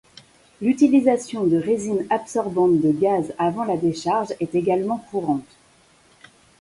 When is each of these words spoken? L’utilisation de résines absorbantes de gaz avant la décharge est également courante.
L’utilisation 0.61 1.43
de 1.43 1.57
résines 1.57 2.07
absorbantes 2.09 2.81
de 2.81 2.91
gaz 2.91 3.35
avant 3.37 3.65
la 3.65 3.77
décharge 3.77 4.33
est 4.39 4.55
également 4.55 4.97
courante. 5.11 5.45